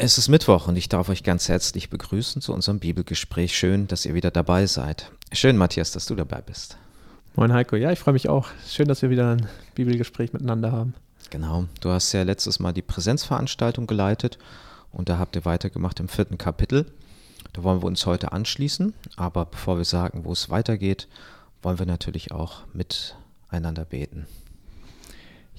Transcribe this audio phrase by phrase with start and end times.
[0.00, 3.58] Es ist Mittwoch und ich darf euch ganz herzlich begrüßen zu unserem Bibelgespräch.
[3.58, 5.10] Schön, dass ihr wieder dabei seid.
[5.32, 6.76] Schön, Matthias, dass du dabei bist.
[7.34, 8.46] Moin Heiko, ja, ich freue mich auch.
[8.64, 10.94] Schön, dass wir wieder ein Bibelgespräch miteinander haben.
[11.30, 14.38] Genau, du hast ja letztes Mal die Präsenzveranstaltung geleitet
[14.92, 16.86] und da habt ihr weitergemacht im vierten Kapitel.
[17.52, 21.08] Da wollen wir uns heute anschließen, aber bevor wir sagen, wo es weitergeht,
[21.60, 24.28] wollen wir natürlich auch miteinander beten.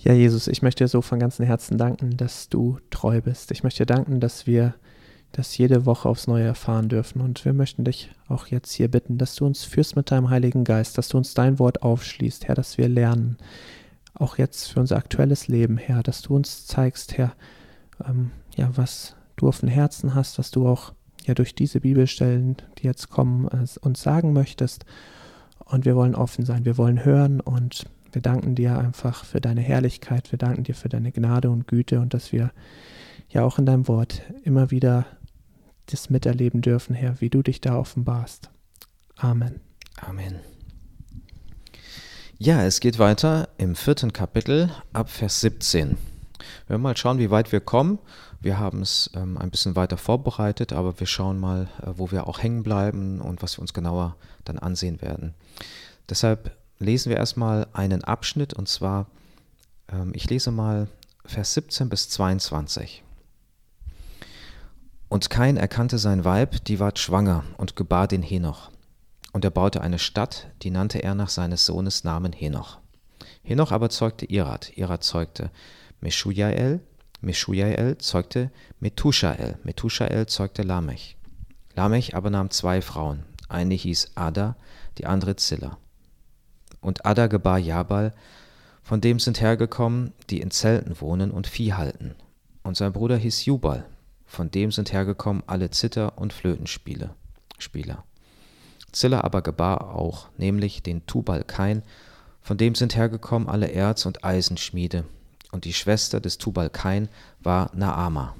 [0.02, 3.52] Ja, Jesus, ich möchte dir so von ganzem Herzen danken, dass du treu bist.
[3.52, 4.76] Ich möchte dir danken, dass wir
[5.34, 7.20] das jede Woche aufs Neue erfahren dürfen.
[7.20, 10.64] Und wir möchten dich auch jetzt hier bitten, dass du uns führst mit deinem Heiligen
[10.64, 13.36] Geist, dass du uns dein Wort aufschließt, Herr, dass wir lernen.
[14.14, 17.34] Auch jetzt für unser aktuelles Leben, Herr, dass du uns zeigst, Herr,
[18.08, 20.94] ähm, ja, was du auf dem Herzen hast, was du auch
[21.26, 24.86] ja durch diese Bibelstellen, die jetzt kommen, äh, uns sagen möchtest.
[25.66, 29.62] Und wir wollen offen sein, wir wollen hören und wir danken dir einfach für deine
[29.62, 32.52] Herrlichkeit, wir danken dir für deine Gnade und Güte und dass wir
[33.30, 35.06] ja auch in deinem Wort immer wieder
[35.88, 38.50] das miterleben dürfen, Herr, wie du dich da offenbarst.
[39.18, 39.60] Amen.
[40.02, 40.40] Amen.
[42.38, 45.90] Ja, es geht weiter im vierten Kapitel ab Vers 17.
[45.90, 45.98] Wir
[46.70, 48.00] werden mal schauen, wie weit wir kommen.
[48.40, 52.28] Wir haben es ähm, ein bisschen weiter vorbereitet, aber wir schauen mal, äh, wo wir
[52.28, 54.16] auch hängen bleiben und was wir uns genauer
[54.46, 55.34] dann ansehen werden.
[56.10, 59.08] Deshalb lesen wir erstmal einen Abschnitt und zwar,
[59.92, 60.88] ähm, ich lese mal
[61.26, 63.04] Vers 17 bis 22.
[65.10, 68.72] Und Kain erkannte sein Weib, die ward schwanger und gebar den Henoch.
[69.34, 72.80] Und er baute eine Stadt, die nannte er nach seines Sohnes Namen Henoch.
[73.44, 75.52] Henoch aber zeugte Irad, Irad zeugte
[76.02, 76.80] Meshujael,
[77.22, 81.18] Meshujael zeugte Methushael, Methushael zeugte Lamech.
[81.76, 84.56] Lamech aber nahm zwei Frauen, eine hieß Ada,
[84.98, 85.78] die andere Zilla.
[86.82, 88.14] Und Ada gebar Jabal,
[88.84, 92.16] von dem sind hergekommen, die in Zelten wohnen und Vieh halten.
[92.64, 93.86] Und sein Bruder hieß Jubal,
[94.26, 97.16] von dem sind hergekommen alle Zither- und Flötenspieler.
[97.58, 98.04] Spieler.
[98.92, 101.84] Zilla aber gebar auch, nämlich den Tubal Kain,
[102.42, 105.04] von dem sind hergekommen alle Erz- und Eisenschmiede.
[105.52, 107.10] Und die Schwester des Tubal Kain
[107.42, 108.36] war Naama.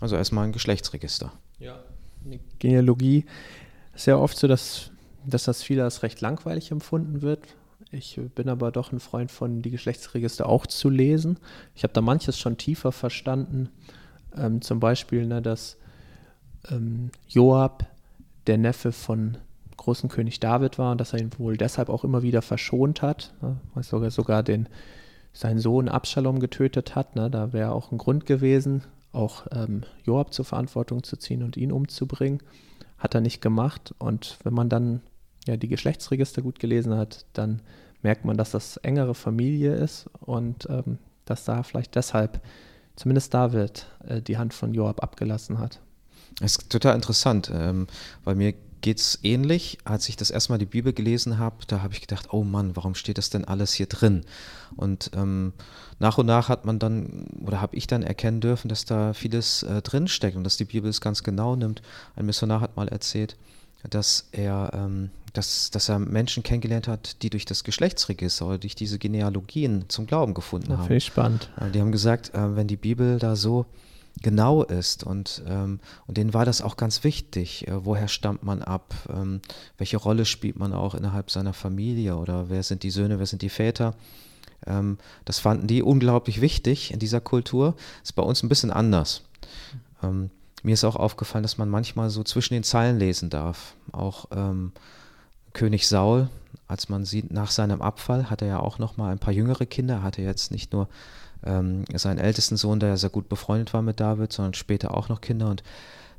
[0.00, 1.32] Also erstmal ein Geschlechtsregister.
[1.58, 1.78] Ja,
[2.24, 3.24] eine Genealogie
[4.04, 4.90] ja oft so, dass
[5.26, 7.40] dass das viele als recht langweilig empfunden wird.
[7.90, 11.38] Ich bin aber doch ein Freund von, die Geschlechtsregister auch zu lesen.
[11.74, 13.68] Ich habe da manches schon tiefer verstanden.
[14.36, 15.76] Ähm, zum Beispiel, ne, dass
[16.70, 17.86] ähm, Joab
[18.46, 19.38] der Neffe von
[19.76, 23.34] großen König David war und dass er ihn wohl deshalb auch immer wieder verschont hat,
[23.42, 24.68] ne, weil sogar, sogar den,
[25.32, 27.14] seinen Sohn Absalom getötet hat.
[27.14, 28.82] Ne, da wäre auch ein Grund gewesen,
[29.12, 32.42] auch ähm, Joab zur Verantwortung zu ziehen und ihn umzubringen.
[32.98, 33.94] Hat er nicht gemacht.
[33.98, 35.02] Und wenn man dann
[35.46, 37.62] ja, die Geschlechtsregister gut gelesen hat, dann
[38.02, 42.40] merkt man, dass das engere Familie ist und ähm, dass da vielleicht deshalb
[42.94, 45.80] zumindest David äh, die Hand von Joab abgelassen hat.
[46.40, 47.86] Das ist total interessant, ähm,
[48.24, 49.78] weil mir geht es ähnlich.
[49.84, 52.94] Als ich das erstmal die Bibel gelesen habe, da habe ich gedacht, oh Mann, warum
[52.94, 54.24] steht das denn alles hier drin?
[54.76, 55.52] Und ähm,
[55.98, 59.62] nach und nach hat man dann, oder habe ich dann erkennen dürfen, dass da vieles
[59.62, 61.82] äh, drinsteckt und dass die Bibel es ganz genau nimmt.
[62.14, 63.36] Ein Missionar hat mal erzählt,
[63.88, 68.74] dass er, ähm, dass, dass er Menschen kennengelernt hat, die durch das Geschlechtsregister oder durch
[68.74, 70.84] diese Genealogien zum Glauben gefunden ja, haben.
[70.84, 71.50] Finde ich spannend.
[71.60, 73.66] Äh, die haben gesagt, äh, wenn die Bibel da so
[74.22, 78.62] genau ist und, ähm, und denen war das auch ganz wichtig, äh, woher stammt man
[78.62, 79.42] ab, ähm,
[79.76, 83.42] welche Rolle spielt man auch innerhalb seiner Familie oder wer sind die Söhne, wer sind
[83.42, 83.94] die Väter.
[84.66, 87.74] Ähm, das fanden die unglaublich wichtig in dieser Kultur.
[88.02, 89.22] Ist bei uns ein bisschen anders.
[90.62, 93.74] Mir ist auch aufgefallen, dass man manchmal so zwischen den Zeilen lesen darf.
[93.92, 94.26] Auch
[95.56, 96.28] König Saul,
[96.68, 99.64] als man sieht, nach seinem Abfall hat er ja auch noch mal ein paar jüngere
[99.64, 99.94] Kinder.
[99.94, 100.86] Er hatte jetzt nicht nur
[101.44, 105.22] ähm, seinen ältesten Sohn, der sehr gut befreundet war mit David, sondern später auch noch
[105.22, 105.62] Kinder und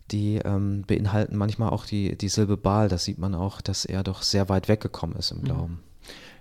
[0.10, 2.90] die ähm, beinhalten manchmal auch die, die Silbe Baal.
[2.90, 5.44] Da sieht man auch, dass er doch sehr weit weggekommen ist im mhm.
[5.44, 5.84] Glauben.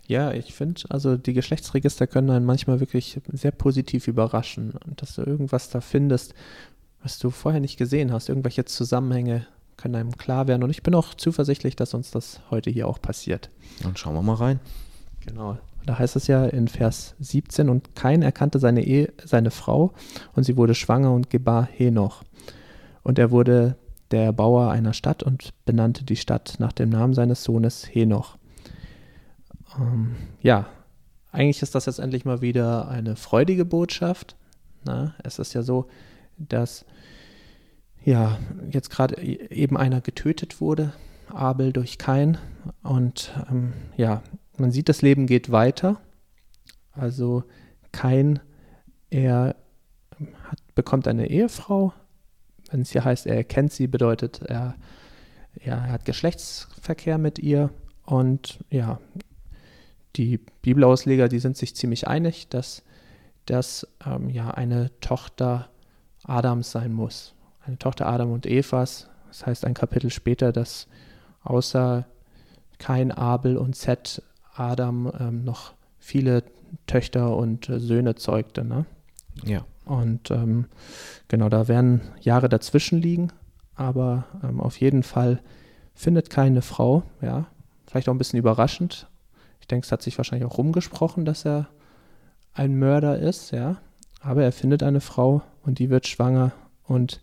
[0.07, 5.17] Ja, ich finde, also die Geschlechtsregister können einen manchmal wirklich sehr positiv überraschen und dass
[5.17, 6.33] du irgendwas da findest,
[7.03, 8.31] was du vorher nicht gesehen hast.
[8.31, 9.47] Irgendwelche Zusammenhänge
[9.87, 10.65] können einem klar werden.
[10.65, 13.51] Und ich bin auch zuversichtlich, dass uns das heute hier auch passiert.
[13.83, 14.59] Dann schauen wir mal rein.
[15.25, 15.59] Genau.
[15.85, 19.93] Da heißt es ja in Vers 17, und kein erkannte seine, Ehe, seine Frau,
[20.35, 22.25] und sie wurde schwanger und gebar Henoch.
[23.05, 23.77] Und er wurde
[24.11, 28.37] der Erbauer einer Stadt und benannte die Stadt nach dem Namen seines Sohnes Henoch.
[29.79, 30.67] Ähm, ja,
[31.31, 34.35] eigentlich ist das jetzt endlich mal wieder eine freudige Botschaft.
[34.85, 35.87] Na, es ist ja so,
[36.39, 36.85] dass
[38.07, 38.39] ja,
[38.71, 40.95] jetzt gerade e-, eben einer getötet wurde,
[41.29, 42.39] Abel durch Kain.
[42.83, 44.23] Und ähm, ja,
[44.57, 46.01] man sieht, das Leben geht weiter.
[46.93, 47.45] Also
[47.93, 48.39] Kain,
[49.11, 49.57] er
[50.45, 51.93] hat, bekommt eine Ehefrau.
[52.71, 54.77] Wenn es hier heißt, er erkennt sie, bedeutet er,
[55.63, 57.71] ja, er hat Geschlechtsverkehr mit ihr.
[58.05, 59.01] Und ja,
[60.15, 62.85] die Bibelausleger, die sind sich ziemlich einig, dass
[63.47, 65.71] das ähm, ja eine Tochter
[66.23, 67.36] Adams sein muss.
[67.67, 69.09] Eine Tochter Adam und Evas.
[69.29, 70.87] Das heißt ein Kapitel später, dass
[71.43, 72.07] außer
[72.79, 74.23] Kain, Abel und Seth
[74.55, 76.45] Adam ähm, noch viele
[76.87, 78.65] Töchter und äh, Söhne zeugte.
[78.65, 78.87] Ne?
[79.45, 79.65] Ja.
[79.85, 80.67] Und ähm,
[81.29, 83.33] genau, da werden Jahre dazwischen liegen,
[83.75, 85.41] aber ähm, auf jeden Fall
[85.95, 87.47] findet keine Frau, ja,
[87.87, 89.09] vielleicht auch ein bisschen überraschend.
[89.61, 91.69] Ich denke, es hat sich wahrscheinlich auch rumgesprochen, dass er
[92.53, 93.77] ein Mörder ist, ja,
[94.21, 96.53] aber er findet eine Frau und die wird schwanger
[96.85, 97.21] und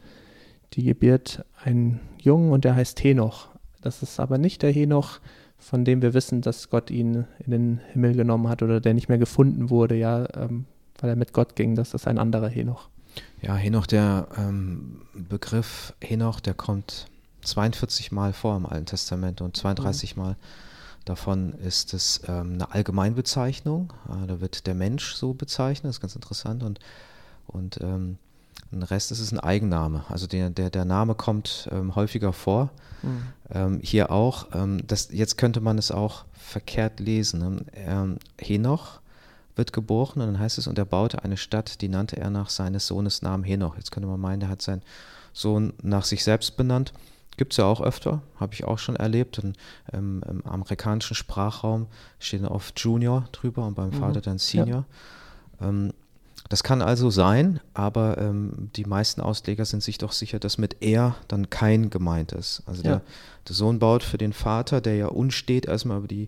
[0.74, 3.50] die gebiert einen Jungen und der heißt Henoch.
[3.81, 5.20] Das ist aber nicht der Henoch,
[5.58, 9.10] von dem wir wissen, dass Gott ihn in den Himmel genommen hat oder der nicht
[9.10, 10.66] mehr gefunden wurde, ja, ähm,
[11.00, 11.75] weil er mit Gott ging.
[11.75, 12.90] Das ist ein anderer Henoch.
[13.42, 17.08] Ja, Henoch, der ähm, Begriff Henoch, der kommt
[17.42, 20.24] 42 Mal vor im Alten Testament und 32 mhm.
[20.24, 20.36] Mal
[21.06, 23.94] davon ist es ähm, eine Allgemeinbezeichnung.
[24.08, 26.64] Äh, da wird der Mensch so bezeichnet, das ist ganz interessant.
[26.64, 26.80] Und,
[27.48, 28.18] und ähm,
[28.74, 30.04] ein Rest ist es ein Eigenname.
[30.10, 32.72] Also der, der, der Name kommt ähm, häufiger vor.
[33.02, 33.24] Mhm.
[33.52, 34.48] Ähm, hier auch.
[34.54, 37.66] Ähm, das, jetzt könnte man es auch verkehrt lesen.
[37.75, 38.18] Ne?
[38.40, 39.00] Henoch
[39.56, 42.50] wird geboren und dann heißt es, und er baute eine Stadt, die nannte er nach
[42.50, 43.75] seines Sohnes Namen Henoch.
[43.75, 44.81] Jetzt könnte man meinen, er hat seinen
[45.31, 46.94] Sohn nach sich selbst benannt.
[47.38, 49.40] Gibt es ja auch öfter, habe ich auch schon erlebt.
[49.40, 49.58] Und,
[49.92, 51.88] ähm, Im amerikanischen Sprachraum
[52.20, 53.94] steht oft Junior drüber und beim mhm.
[53.94, 54.86] Vater dann Senior.
[55.60, 55.70] Ja.
[55.70, 55.94] Ähm,
[56.50, 60.78] das kann also sein, aber ähm, die meisten Ausleger sind sich doch sicher, dass mit
[60.81, 62.63] er dann kein gemeint ist.
[62.66, 62.90] Also ja.
[62.90, 63.01] der,
[63.48, 66.28] der, Sohn baut für den Vater, der ja unstet erstmal über die,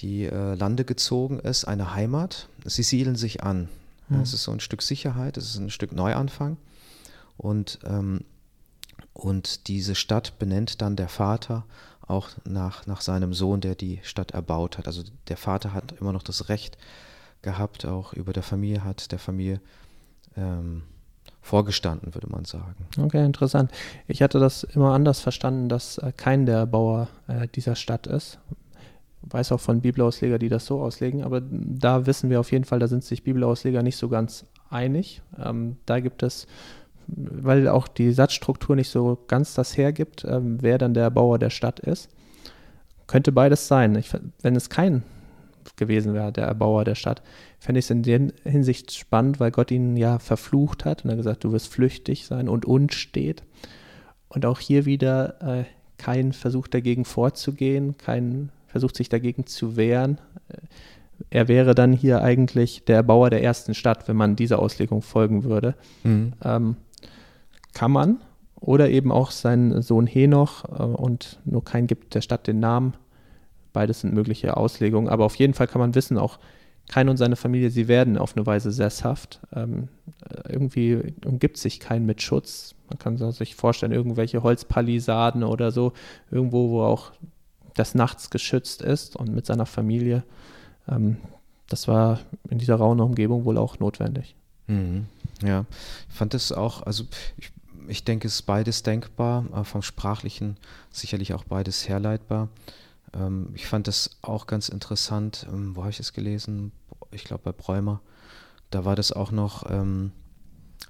[0.00, 2.48] die äh, Lande gezogen ist, eine Heimat.
[2.64, 3.68] Sie siedeln sich an.
[4.08, 4.20] Mhm.
[4.20, 6.56] Es ist so ein Stück Sicherheit, es ist ein Stück Neuanfang.
[7.36, 8.20] Und, ähm,
[9.12, 11.64] und diese Stadt benennt dann der Vater
[12.06, 14.86] auch nach, nach seinem Sohn, der die Stadt erbaut hat.
[14.86, 16.76] Also der Vater hat immer noch das Recht,
[17.44, 19.60] gehabt, auch über der Familie hat, der Familie
[20.36, 20.82] ähm,
[21.40, 22.86] vorgestanden, würde man sagen.
[22.98, 23.70] Okay, interessant.
[24.08, 28.38] Ich hatte das immer anders verstanden, dass äh, kein der Bauer äh, dieser Stadt ist.
[29.22, 32.78] Weiß auch von Bibelausleger, die das so auslegen, aber da wissen wir auf jeden Fall,
[32.78, 35.22] da sind sich Bibelausleger nicht so ganz einig.
[35.38, 36.46] Ähm, da gibt es,
[37.06, 41.50] weil auch die Satzstruktur nicht so ganz das hergibt, ähm, wer dann der Bauer der
[41.50, 42.10] Stadt ist.
[43.06, 43.94] Könnte beides sein.
[43.96, 44.10] Ich,
[44.40, 45.02] wenn es kein
[45.76, 47.22] gewesen wäre, der Erbauer der Stadt,
[47.58, 51.16] fände ich es in der Hinsicht spannend, weil Gott ihn ja verflucht hat und er
[51.16, 53.42] gesagt, du wirst flüchtig sein und unstet.
[54.28, 55.64] Und auch hier wieder äh,
[55.98, 60.18] kein Versuch dagegen vorzugehen, kein Versuch sich dagegen zu wehren.
[61.30, 65.44] Er wäre dann hier eigentlich der Erbauer der ersten Stadt, wenn man dieser Auslegung folgen
[65.44, 65.74] würde.
[66.02, 66.32] Mhm.
[66.42, 66.76] Ähm,
[67.72, 68.18] kann man.
[68.60, 72.94] Oder eben auch sein Sohn Henoch äh, und nur kein gibt der Stadt den Namen
[73.74, 76.38] Beides sind mögliche Auslegungen, aber auf jeden Fall kann man wissen, auch
[76.88, 79.40] Kain und seine Familie, sie werden auf eine Weise sesshaft.
[79.54, 79.88] Ähm,
[80.48, 82.74] irgendwie umgibt sich kein mit Schutz.
[82.88, 85.92] Man kann sich vorstellen, irgendwelche Holzpalisaden oder so,
[86.30, 87.12] irgendwo, wo auch
[87.74, 90.24] das nachts geschützt ist und mit seiner Familie.
[90.88, 91.16] Ähm,
[91.68, 92.20] das war
[92.50, 94.36] in dieser rauen Umgebung wohl auch notwendig.
[94.66, 95.06] Mhm.
[95.42, 95.64] Ja,
[96.08, 97.04] ich fand es auch, also
[97.36, 97.50] ich,
[97.88, 100.56] ich denke, es ist beides denkbar, äh, vom Sprachlichen
[100.90, 102.48] sicherlich auch beides herleitbar.
[103.14, 105.46] Ähm, ich fand das auch ganz interessant.
[105.50, 106.72] Ähm, wo habe ich es gelesen?
[107.10, 108.00] Ich glaube bei Bräumer.
[108.70, 110.12] Da war das auch noch ähm,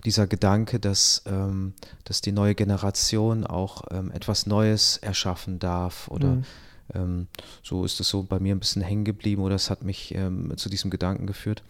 [0.04, 6.36] dieser Gedanke, dass, ähm, dass die neue Generation auch ähm, etwas Neues erschaffen darf oder
[6.36, 6.44] mhm.
[6.92, 7.28] Ähm,
[7.62, 10.14] so ist es so bei mir ein bisschen hängen geblieben oder es hat mich
[10.56, 11.62] zu diesem Gedanken geführt.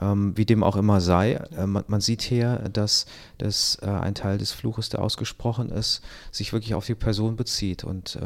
[0.00, 3.06] wie dem auch immer sei, äh, man, man, sieht hier, dass,
[3.38, 7.84] dass äh, ein Teil des Fluches, der ausgesprochen ist, sich wirklich auf die Person bezieht
[7.84, 8.18] und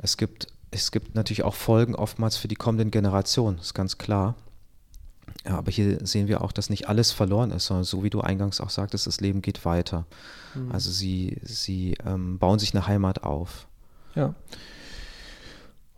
[0.00, 4.34] es gibt es gibt natürlich auch Folgen oftmals für die kommenden Generationen, ist ganz klar.
[5.46, 8.20] Ja, aber hier sehen wir auch, dass nicht alles verloren ist, sondern so wie du
[8.20, 10.06] eingangs auch sagtest, das Leben geht weiter.
[10.54, 10.72] Mhm.
[10.72, 13.66] Also sie, sie ähm, bauen sich eine Heimat auf.
[14.14, 14.34] Ja.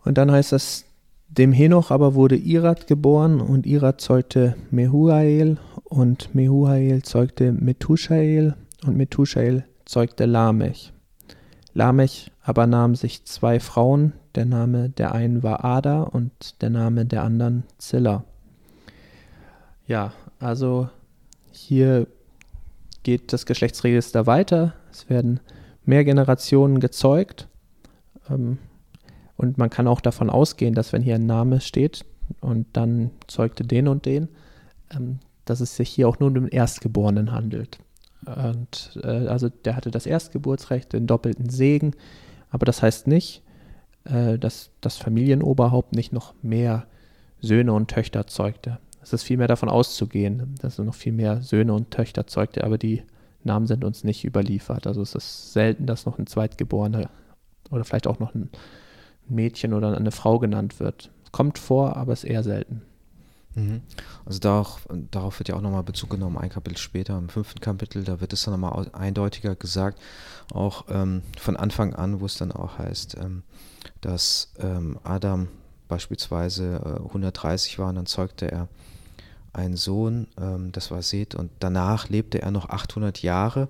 [0.03, 0.85] Und dann heißt es,
[1.27, 8.55] dem Henoch aber wurde Irat geboren und Irat zeugte Mehuael und Mehuael zeugte Methushael
[8.85, 10.93] und Methushael zeugte Lamech.
[11.77, 17.05] Lamech aber nahm sich zwei Frauen, der Name der einen war Ada und der Name
[17.05, 18.23] der anderen Zilla.
[19.85, 20.89] Ja, also
[21.51, 22.07] hier
[23.03, 24.73] geht das Geschlechtsregister weiter.
[24.91, 25.39] Es werden
[25.85, 27.47] mehr Generationen gezeugt.
[28.27, 28.57] Ähm,
[29.35, 32.05] und man kann auch davon ausgehen, dass wenn hier ein Name steht
[32.41, 34.29] und dann zeugte den und den,
[34.89, 37.77] ähm, dass es sich hier auch nur um den Erstgeborenen handelt.
[38.35, 41.93] Und äh, also der hatte das Erstgeburtsrecht, den doppelten Segen,
[42.49, 43.41] aber das heißt nicht,
[44.05, 46.85] äh, dass das Familienoberhaupt nicht noch mehr
[47.41, 48.79] Söhne und Töchter zeugte.
[49.01, 52.77] Es ist vielmehr davon auszugehen, dass er noch viel mehr Söhne und Töchter zeugte, aber
[52.77, 53.03] die
[53.43, 54.87] Namen sind uns nicht überliefert.
[54.87, 57.09] Also es ist selten, dass noch ein Zweitgeborener
[57.71, 58.49] oder vielleicht auch noch ein
[59.27, 61.11] Mädchen oder eine Frau genannt wird.
[61.31, 62.81] Kommt vor, aber ist eher selten.
[63.57, 63.81] Mhm.
[64.23, 68.03] Also darauf, darauf wird ja auch nochmal Bezug genommen, ein Kapitel später, im fünften Kapitel,
[68.03, 69.99] da wird es dann nochmal eindeutiger gesagt,
[70.53, 73.41] auch ähm, von Anfang an, wo es dann auch heißt, ähm,
[74.01, 75.47] dass ähm, Adam
[75.87, 78.67] beispielsweise äh, 130 war und dann zeugte er
[79.53, 83.69] einen Sohn, ähm, das war Seth, und danach lebte er noch 800 Jahre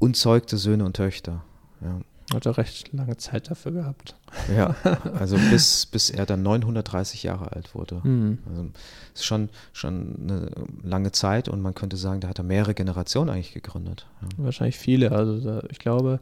[0.00, 1.44] und zeugte Söhne und Töchter.
[1.80, 2.00] Ja.
[2.32, 4.16] Hat er recht lange Zeit dafür gehabt.
[4.56, 4.74] Ja,
[5.18, 8.00] also bis, bis er dann 930 Jahre alt wurde.
[8.02, 8.38] Mhm.
[8.48, 8.66] Also
[9.12, 10.50] ist schon, schon eine
[10.82, 14.06] lange Zeit und man könnte sagen, da hat er mehrere Generationen eigentlich gegründet.
[14.22, 14.44] Ja.
[14.44, 15.12] Wahrscheinlich viele.
[15.12, 16.20] Also ich glaube,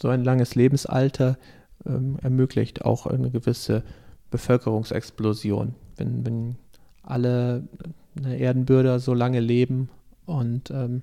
[0.00, 1.38] so ein langes Lebensalter
[1.86, 3.82] ähm, ermöglicht auch eine gewisse
[4.30, 5.74] Bevölkerungsexplosion.
[5.96, 6.56] Wenn, wenn
[7.02, 7.62] alle
[8.16, 9.88] eine Erdenbürger so lange leben
[10.24, 11.02] und ähm,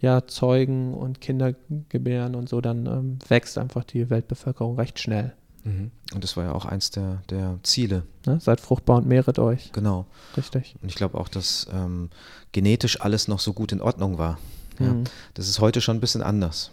[0.00, 1.54] ja, Zeugen und Kinder
[1.88, 5.34] gebären und so, dann ähm, wächst einfach die Weltbevölkerung recht schnell.
[5.64, 5.90] Mhm.
[6.14, 8.04] Und das war ja auch eins der, der Ziele.
[8.26, 8.40] Ne?
[8.40, 9.72] Seid fruchtbar und mehret euch.
[9.72, 10.06] Genau.
[10.36, 10.76] Richtig.
[10.82, 12.10] Und ich glaube auch, dass ähm,
[12.52, 14.38] genetisch alles noch so gut in Ordnung war.
[14.78, 15.04] Ja, mhm.
[15.34, 16.70] Das ist heute schon ein bisschen anders.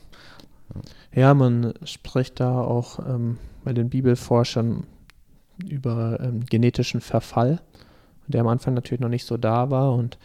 [1.13, 4.85] Ja, man spricht da auch ähm, bei den Bibelforschern
[5.63, 7.61] über ähm, genetischen Verfall,
[8.27, 10.17] der am Anfang natürlich noch nicht so da war und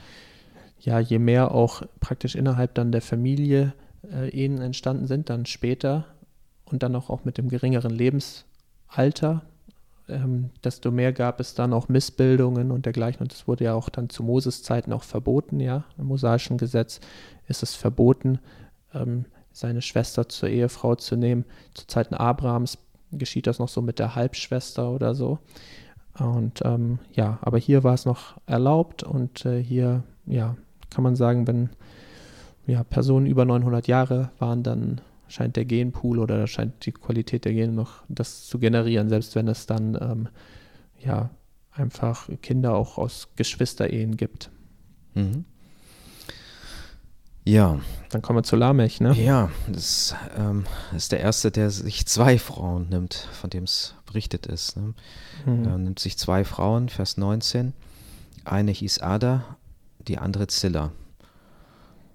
[0.80, 3.74] ja, je mehr auch praktisch innerhalb dann der Familie
[4.10, 6.06] äh, Ehen entstanden sind, dann später
[6.64, 9.42] und dann auch, auch mit dem geringeren Lebensalter,
[10.08, 13.22] ähm, desto mehr gab es dann auch Missbildungen und dergleichen.
[13.22, 15.84] Und das wurde ja auch dann zu Moses Zeiten auch verboten, ja.
[15.98, 17.00] Im mosaischen Gesetz
[17.46, 18.38] ist es verboten,
[18.94, 21.44] ähm, seine Schwester zur Ehefrau zu nehmen.
[21.74, 22.78] Zu Zeiten Abrahams
[23.12, 25.38] geschieht das noch so mit der Halbschwester oder so.
[26.18, 30.56] Und ähm, ja, aber hier war es noch erlaubt und äh, hier, ja,
[30.90, 31.70] kann man sagen, wenn
[32.66, 37.52] ja, Personen über 900 Jahre waren, dann scheint der Genpool oder scheint die Qualität der
[37.52, 40.28] Gene noch das zu generieren, selbst wenn es dann ähm,
[40.98, 41.30] ja
[41.72, 44.50] einfach Kinder auch aus Geschwisterehen gibt.
[45.14, 45.44] Mhm.
[47.44, 47.80] Ja.
[48.10, 49.14] Dann kommen wir zu Lamech, ne?
[49.14, 54.46] Ja, das ähm, ist der erste, der sich zwei Frauen nimmt, von dem es berichtet
[54.46, 54.76] ist.
[54.76, 54.94] Ne?
[55.46, 55.64] Mhm.
[55.64, 57.72] Er nimmt sich zwei Frauen, Vers 19.
[58.44, 59.56] Eine hieß Ada
[60.08, 60.92] die andere Zilla.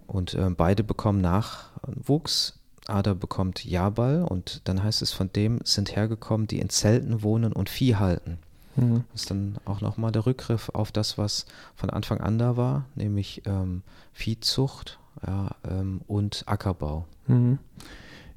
[0.07, 2.59] Und äh, beide bekommen Nachwuchs.
[2.87, 7.51] Ada bekommt Jabal und dann heißt es, von dem sind hergekommen, die in Zelten wohnen
[7.51, 8.37] und Vieh halten.
[8.75, 9.05] Mhm.
[9.11, 12.85] Das ist dann auch nochmal der Rückgriff auf das, was von Anfang an da war,
[12.95, 13.81] nämlich ähm,
[14.13, 17.05] Viehzucht ja, ähm, und Ackerbau.
[17.27, 17.57] Mhm.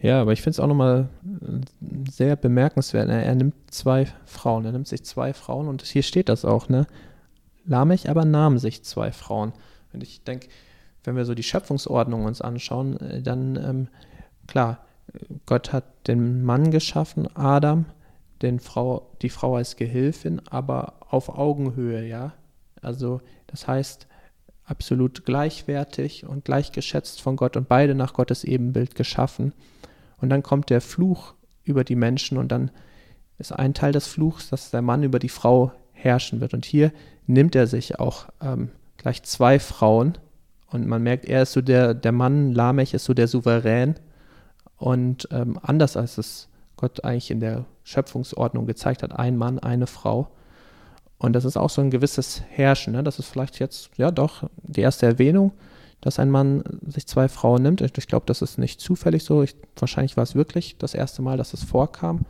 [0.00, 3.08] Ja, aber ich finde es auch nochmal äh, sehr bemerkenswert.
[3.08, 6.68] Er, er, nimmt zwei Frauen, er nimmt sich zwei Frauen und hier steht das auch,
[6.68, 6.86] ne?
[7.68, 9.52] Lamech aber nahm sich zwei Frauen.
[9.92, 10.48] Und ich denke,
[11.04, 13.88] wenn wir so die Schöpfungsordnung uns anschauen, äh, dann ähm,
[14.46, 14.84] klar,
[15.46, 17.86] Gott hat den Mann geschaffen, Adam,
[18.42, 22.34] den Frau, die Frau als Gehilfin, aber auf Augenhöhe, ja.
[22.82, 24.06] Also das heißt
[24.64, 29.54] absolut gleichwertig und gleichgeschätzt von Gott und beide nach Gottes Ebenbild geschaffen.
[30.18, 31.34] Und dann kommt der Fluch
[31.64, 32.70] über die Menschen und dann
[33.38, 36.54] ist ein Teil des Fluchs, dass der Mann über die Frau herrschen wird.
[36.54, 36.92] Und hier
[37.26, 40.18] nimmt er sich auch ähm, gleich zwei Frauen
[40.70, 43.94] und man merkt, er ist so der, der Mann, Lamech ist so der Souverän
[44.76, 49.86] und ähm, anders als es Gott eigentlich in der Schöpfungsordnung gezeigt hat, ein Mann, eine
[49.86, 50.28] Frau.
[51.18, 52.92] Und das ist auch so ein gewisses Herrschen.
[52.92, 53.02] Ne?
[53.02, 55.52] Das ist vielleicht jetzt, ja doch, die erste Erwähnung,
[56.00, 57.80] dass ein Mann sich zwei Frauen nimmt.
[57.80, 59.42] Ich glaube, das ist nicht zufällig so.
[59.42, 62.20] Ich, wahrscheinlich war es wirklich das erste Mal, dass es vorkam.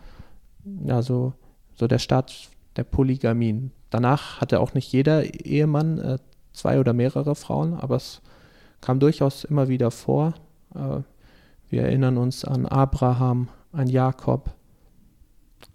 [0.86, 1.34] Ja, so,
[1.74, 2.48] so der Start
[2.78, 3.72] der Polygamien.
[3.90, 6.18] Danach hatte auch nicht jeder Ehemann äh,
[6.52, 8.22] zwei oder mehrere Frauen, aber es
[8.80, 10.34] kam durchaus immer wieder vor.
[10.74, 11.00] Äh,
[11.68, 14.54] wir erinnern uns an Abraham, an Jakob.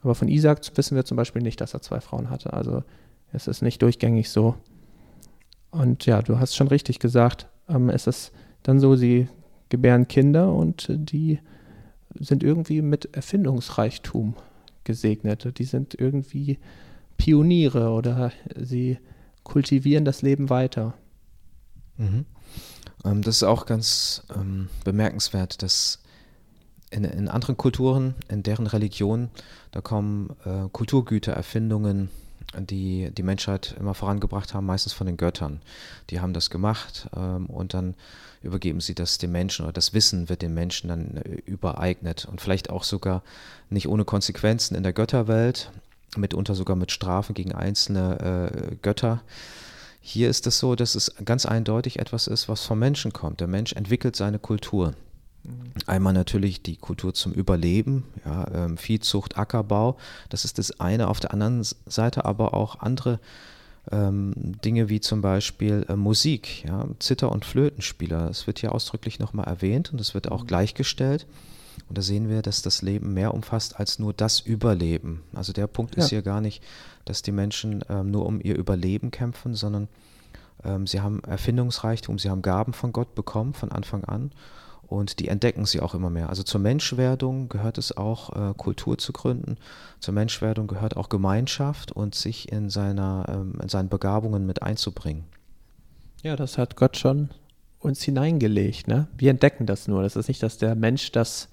[0.01, 2.53] Aber von Isaac wissen wir zum Beispiel nicht, dass er zwei Frauen hatte.
[2.53, 2.83] Also
[3.33, 4.55] es ist nicht durchgängig so.
[5.69, 8.31] Und ja, du hast schon richtig gesagt, ähm, es ist
[8.63, 9.27] dann so, sie
[9.67, 11.39] gebären Kinder und die
[12.15, 14.35] sind irgendwie mit Erfindungsreichtum
[14.85, 15.57] gesegnet.
[15.57, 16.59] Die sind irgendwie
[17.17, 18.97] Pioniere oder sie
[19.43, 20.93] kultivieren das Leben weiter.
[21.97, 22.25] Mhm.
[23.05, 25.99] Ähm, das ist auch ganz ähm, bemerkenswert, dass
[26.89, 29.29] in, in, anderen Kulturen, in deren Religion,
[29.71, 32.09] da kommen äh, Kulturgüter, Erfindungen
[32.59, 35.61] die die Menschheit immer vorangebracht haben, meistens von den Göttern.
[36.09, 37.95] Die haben das gemacht ähm, und dann
[38.41, 42.41] übergeben sie das dem Menschen oder das Wissen wird den Menschen dann äh, übereignet und
[42.41, 43.23] vielleicht auch sogar
[43.69, 45.71] nicht ohne Konsequenzen in der Götterwelt,
[46.17, 49.21] mitunter sogar mit Strafen gegen einzelne äh, Götter.
[50.01, 53.39] Hier ist es so, dass es ganz eindeutig etwas ist, was vom Menschen kommt.
[53.39, 54.93] Der Mensch entwickelt seine Kultur.
[55.87, 59.97] Einmal natürlich die Kultur zum Überleben, ja, ähm, Viehzucht, Ackerbau,
[60.29, 61.09] das ist das eine.
[61.09, 63.19] Auf der anderen Seite aber auch andere
[63.91, 68.27] ähm, Dinge wie zum Beispiel äh, Musik, ja, Zither- und Flötenspieler.
[68.27, 70.47] Das wird hier ausdrücklich nochmal erwähnt und es wird auch mhm.
[70.47, 71.25] gleichgestellt.
[71.89, 75.23] Und da sehen wir, dass das Leben mehr umfasst als nur das Überleben.
[75.33, 76.03] Also der Punkt ja.
[76.03, 76.63] ist hier gar nicht,
[77.05, 79.87] dass die Menschen ähm, nur um ihr Überleben kämpfen, sondern
[80.63, 84.31] ähm, sie haben Erfindungsreichtum, sie haben Gaben von Gott bekommen von Anfang an
[84.87, 86.29] und die entdecken sie auch immer mehr.
[86.29, 89.57] Also zur Menschwerdung gehört es auch, äh, Kultur zu gründen.
[89.99, 95.25] Zur Menschwerdung gehört auch Gemeinschaft und sich in, seiner, ähm, in seinen Begabungen mit einzubringen.
[96.21, 97.29] Ja, das hat Gott schon
[97.79, 98.87] uns hineingelegt.
[98.87, 99.07] Ne?
[99.17, 100.03] Wir entdecken das nur.
[100.03, 101.49] Das ist nicht, dass der Mensch das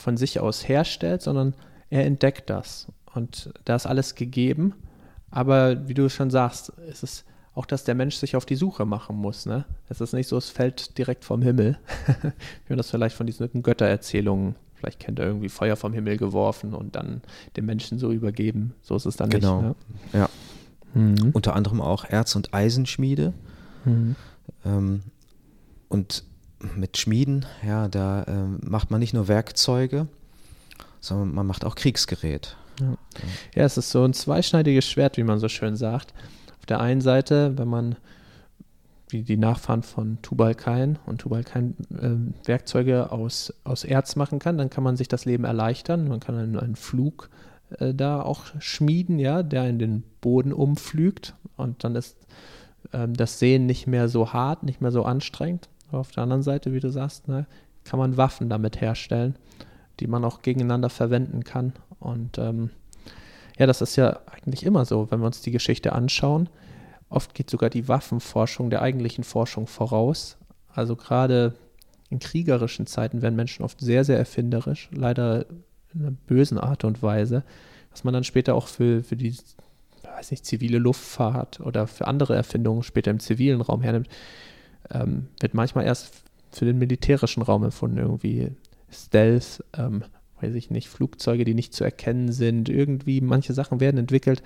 [0.00, 1.54] von sich aus herstellt, sondern
[1.90, 2.88] er entdeckt das.
[3.14, 4.74] Und da ist alles gegeben.
[5.30, 8.84] Aber wie du schon sagst, es ist auch, dass der Mensch sich auf die Suche
[8.84, 9.46] machen muss.
[9.46, 9.64] Ne?
[9.88, 11.78] Es ist nicht so, es fällt direkt vom Himmel.
[12.22, 16.74] Wie man das vielleicht von diesen Göttererzählungen, vielleicht kennt er irgendwie Feuer vom Himmel geworfen
[16.74, 17.22] und dann
[17.56, 18.74] dem Menschen so übergeben.
[18.82, 19.62] So ist es dann genau.
[19.62, 19.76] nicht.
[20.14, 20.20] Ne?
[20.20, 20.30] Ja.
[20.94, 21.30] Mhm.
[21.32, 23.34] Unter anderem auch Erz- und Eisenschmiede.
[23.84, 24.16] Mhm.
[24.64, 25.02] Ähm,
[25.88, 26.24] und
[26.76, 30.08] mit Schmieden, ja, da ähm, macht man nicht nur Werkzeuge,
[31.00, 32.56] sondern man macht auch Kriegsgerät.
[32.80, 32.96] Ja.
[33.54, 36.14] ja, es ist so ein zweischneidiges Schwert, wie man so schön sagt
[36.70, 37.96] der einen Seite, wenn man
[39.08, 44.70] wie die Nachfahren von Tubalkain und Tubalkain äh, Werkzeuge aus, aus Erz machen kann, dann
[44.70, 46.06] kann man sich das Leben erleichtern.
[46.06, 47.28] Man kann einen, einen Flug
[47.80, 52.16] äh, da auch schmieden, ja, der in den Boden umflügt und dann ist
[52.92, 55.68] äh, das Sehen nicht mehr so hart, nicht mehr so anstrengend.
[55.92, 57.46] Auf der anderen Seite, wie du sagst, ne,
[57.84, 59.36] kann man Waffen damit herstellen,
[59.98, 61.72] die man auch gegeneinander verwenden kann.
[61.98, 62.70] Und ähm,
[63.58, 66.48] ja, das ist ja eigentlich immer so, wenn wir uns die Geschichte anschauen.
[67.08, 70.38] Oft geht sogar die Waffenforschung der eigentlichen Forschung voraus.
[70.72, 71.54] Also gerade
[72.08, 75.46] in kriegerischen Zeiten werden Menschen oft sehr, sehr erfinderisch, leider
[75.92, 77.44] in einer bösen Art und Weise,
[77.90, 79.36] was man dann später auch für, für die,
[80.02, 84.08] weiß nicht, zivile Luftfahrt oder für andere Erfindungen später im zivilen Raum hernimmt,
[84.90, 88.52] ähm, wird manchmal erst für den militärischen Raum empfunden, irgendwie
[88.90, 90.04] Stealth, ähm,
[90.40, 92.68] weiß ich nicht, Flugzeuge, die nicht zu erkennen sind.
[92.68, 94.42] Irgendwie, manche Sachen werden entwickelt,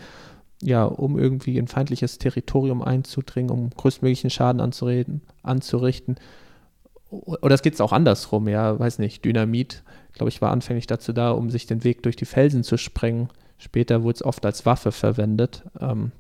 [0.63, 6.17] ja, um irgendwie in feindliches Territorium einzudringen, um größtmöglichen Schaden anzureden, anzurichten.
[7.11, 11.31] Oder es geht auch andersrum, ja, weiß nicht, Dynamit, glaube ich, war anfänglich dazu da,
[11.31, 13.29] um sich den Weg durch die Felsen zu sprengen.
[13.59, 15.65] Später wurde es oft als Waffe verwendet.
[15.81, 16.13] Ähm,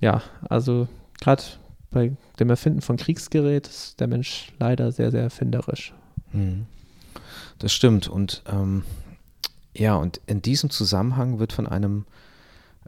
[0.00, 0.88] ja, also
[1.20, 1.42] gerade
[1.90, 5.92] bei dem Erfinden von Kriegsgerät ist der Mensch leider sehr, sehr erfinderisch.
[6.32, 6.66] Mhm.
[7.58, 8.08] Das stimmt.
[8.08, 8.84] Und ähm,
[9.74, 12.04] ja, und in diesem Zusammenhang wird von einem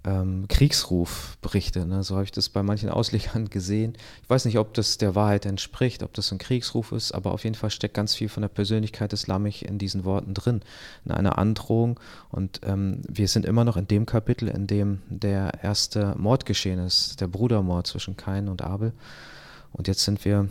[0.05, 1.87] ähm, Kriegsruf berichtet.
[1.87, 2.03] Ne?
[2.03, 3.95] So habe ich das bei manchen Auslegern gesehen.
[4.23, 7.45] Ich weiß nicht, ob das der Wahrheit entspricht, ob das ein Kriegsruf ist, aber auf
[7.45, 10.63] jeden Fall steckt ganz viel von der Persönlichkeit des Lammich in diesen Worten drin,
[11.05, 12.01] in einer Androhung.
[12.31, 16.81] Und ähm, wir sind immer noch in dem Kapitel, in dem der erste Mord geschehen
[16.81, 18.93] ist, der Brudermord zwischen Kain und Abel.
[19.73, 20.49] Und jetzt sind wir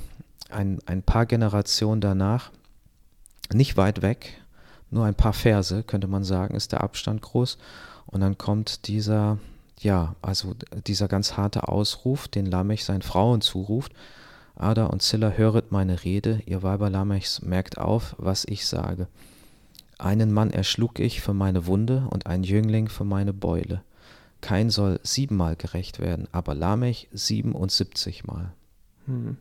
[0.50, 2.52] ein, ein paar Generationen danach
[3.54, 4.42] nicht weit weg,
[4.90, 7.58] nur ein paar Verse, könnte man sagen, ist der Abstand groß.
[8.06, 9.38] Und dann kommt dieser,
[9.80, 10.54] ja, also
[10.88, 13.94] dieser ganz harte Ausruf, den Lamech seinen Frauen zuruft.
[14.56, 19.08] Ada und Zilla, höret meine Rede, ihr Weiber Lamechs, merkt auf, was ich sage.
[19.98, 23.82] Einen Mann erschlug ich für meine Wunde und ein Jüngling für meine Beule.
[24.42, 28.52] Kein soll siebenmal gerecht werden, aber Lamech siebenundsiebzigmal.
[29.06, 29.38] Hm.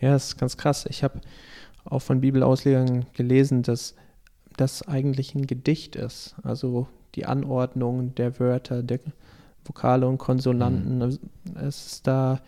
[0.00, 0.86] Ja, das ist ganz krass.
[0.88, 1.20] Ich habe
[1.84, 3.94] auch von Bibelauslegern gelesen, dass
[4.56, 6.36] das eigentlich ein Gedicht ist.
[6.42, 9.00] Also die Anordnung der Wörter, der
[9.64, 10.98] Vokale und Konsonanten.
[10.98, 11.18] Mhm.
[11.56, 12.40] Es ist da,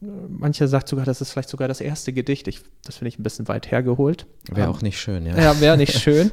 [0.00, 2.48] mancher sagt sogar, das ist vielleicht sogar das erste Gedicht.
[2.48, 4.26] Ich, das finde ich ein bisschen weit hergeholt.
[4.50, 5.38] Wäre auch nicht schön, ja.
[5.40, 6.32] Ja, wäre nicht schön.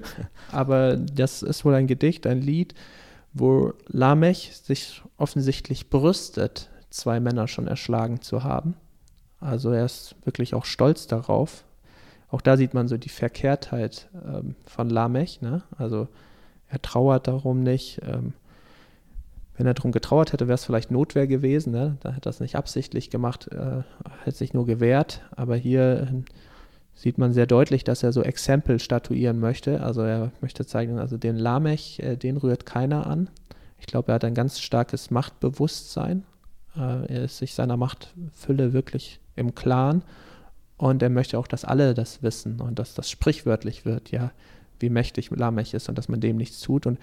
[0.52, 2.74] aber das ist wohl ein Gedicht, ein Lied,
[3.34, 8.74] wo Lamech sich offensichtlich brüstet, zwei Männer schon erschlagen zu haben.
[9.40, 11.64] Also er ist wirklich auch stolz darauf,
[12.32, 15.42] auch da sieht man so die Verkehrtheit ähm, von Lamech.
[15.42, 15.64] Ne?
[15.78, 16.08] Also
[16.70, 18.02] er trauert darum nicht.
[18.04, 18.34] Ähm,
[19.58, 21.74] wenn er darum getrauert hätte, wäre es vielleicht Notwehr gewesen.
[21.74, 21.98] Ne?
[22.00, 23.84] Da hätte er es nicht absichtlich gemacht, äh,
[24.24, 25.22] hätte sich nur gewehrt.
[25.36, 26.32] Aber hier äh,
[26.96, 29.82] sieht man sehr deutlich, dass er so Exempel statuieren möchte.
[29.82, 33.30] Also er möchte zeigen, also den Lamech, äh, den rührt keiner an.
[33.80, 36.24] Ich glaube, er hat ein ganz starkes Machtbewusstsein.
[36.78, 40.04] Äh, er ist sich seiner Machtfülle wirklich im Klaren
[40.80, 44.32] und er möchte auch, dass alle das wissen und dass das sprichwörtlich wird, ja,
[44.80, 46.86] wie mächtig Lamech ist und dass man dem nichts tut.
[46.86, 47.00] Und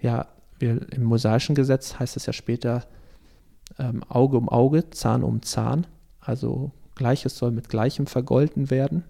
[0.00, 0.26] ja,
[0.58, 2.84] wir, im mosaischen Gesetz heißt es ja später
[3.78, 5.86] ähm, Auge um Auge, Zahn um Zahn.
[6.20, 9.04] Also Gleiches soll mit Gleichem vergolten werden.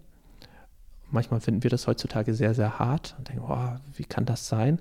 [1.10, 4.80] Manchmal finden wir das heutzutage sehr, sehr hart und denken, oh, wie kann das sein?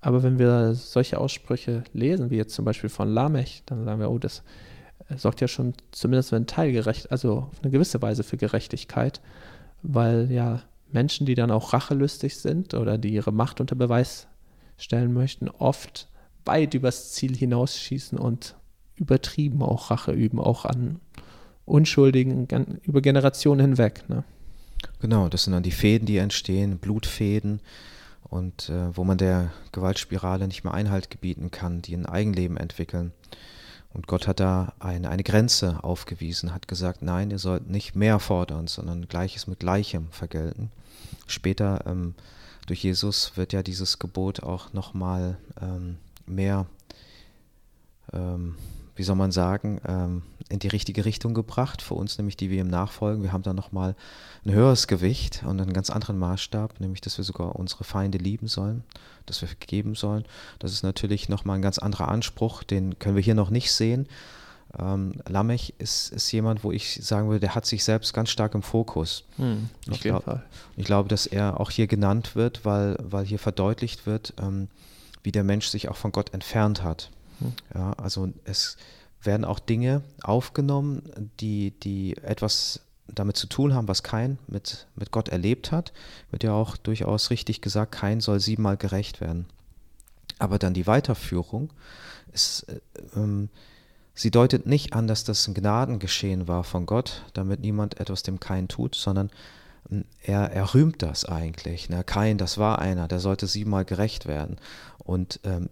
[0.00, 4.10] Aber wenn wir solche Aussprüche lesen, wie jetzt zum Beispiel von Lamech, dann sagen wir,
[4.10, 4.42] oh, das
[5.08, 8.36] äh, sorgt ja schon zumindest für einen Teil gerecht, also auf eine gewisse Weise für
[8.36, 9.20] Gerechtigkeit,
[9.82, 14.28] weil ja Menschen, die dann auch rachelüstig sind oder die ihre Macht unter Beweis
[14.78, 16.08] stellen möchten, oft
[16.44, 18.56] weit übers Ziel hinausschießen und
[18.94, 21.00] übertrieben auch Rache üben, auch an
[21.64, 22.46] Unschuldigen
[22.82, 24.08] über Generationen hinweg.
[24.08, 24.24] Ne?
[25.00, 27.60] Genau, das sind dann die Fäden, die entstehen, Blutfäden
[28.22, 33.12] und äh, wo man der Gewaltspirale nicht mehr Einhalt gebieten kann, die ein Eigenleben entwickeln.
[33.92, 38.18] Und Gott hat da eine, eine Grenze aufgewiesen, hat gesagt, nein, ihr sollt nicht mehr
[38.18, 40.70] fordern, sondern Gleiches mit Gleichem vergelten.
[41.26, 42.14] Später ähm,
[42.66, 45.96] durch Jesus wird ja dieses Gebot auch nochmal ähm,
[46.26, 46.66] mehr,
[48.12, 48.56] ähm,
[48.96, 52.60] wie soll man sagen, ähm, in die richtige Richtung gebracht, für uns nämlich, die wir
[52.60, 53.22] ihm nachfolgen.
[53.22, 53.94] Wir haben da nochmal
[54.44, 58.48] ein höheres Gewicht und einen ganz anderen Maßstab, nämlich, dass wir sogar unsere Feinde lieben
[58.48, 58.84] sollen,
[59.26, 60.24] dass wir vergeben sollen.
[60.58, 64.08] Das ist natürlich nochmal ein ganz anderer Anspruch, den können wir hier noch nicht sehen.
[64.78, 68.54] Ähm, Lamech ist, ist jemand, wo ich sagen würde, der hat sich selbst ganz stark
[68.54, 69.24] im Fokus.
[69.36, 70.42] Hm, ich, glaub,
[70.76, 74.68] ich glaube, dass er auch hier genannt wird, weil, weil hier verdeutlicht wird, ähm,
[75.22, 77.10] wie der Mensch sich auch von Gott entfernt hat.
[77.40, 77.52] Hm.
[77.74, 78.76] Ja, also es
[79.22, 81.02] werden auch Dinge aufgenommen,
[81.40, 85.92] die, die etwas damit zu tun haben, was kein mit, mit Gott erlebt hat.
[86.30, 89.46] Wird ja auch durchaus richtig gesagt, kein soll siebenmal gerecht werden.
[90.38, 91.72] Aber dann die Weiterführung
[92.32, 92.80] ist, äh,
[93.14, 93.48] ähm,
[94.14, 98.40] sie deutet nicht an, dass das ein Gnadengeschehen war von Gott, damit niemand etwas dem
[98.40, 99.30] Kain tut, sondern
[99.90, 101.88] ähm, er, er rühmt das eigentlich.
[101.88, 102.02] Ne?
[102.04, 104.56] Kain, das war einer, der sollte siebenmal gerecht werden.
[104.98, 105.70] Und ähm,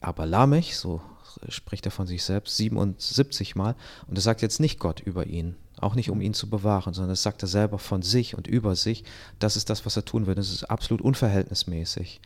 [0.00, 1.00] aber Lamech, so
[1.48, 3.74] spricht er von sich selbst 77 Mal.
[4.06, 7.10] Und das sagt jetzt nicht Gott über ihn, auch nicht um ihn zu bewahren, sondern
[7.10, 9.04] das sagt er selber von sich und über sich.
[9.38, 10.40] Das ist das, was er tun würde.
[10.40, 12.20] Das ist absolut unverhältnismäßig.